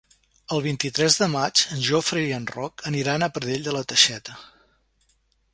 El 0.55 0.61
vint-i-tres 0.67 1.17
de 1.23 1.27
maig 1.33 1.61
en 1.75 1.83
Jofre 1.89 2.25
i 2.29 2.33
en 2.39 2.49
Roc 2.55 2.87
aniran 2.93 3.27
a 3.29 3.33
Pradell 3.37 3.69
de 3.69 3.77
la 3.79 3.85
Teixeta. 3.93 4.43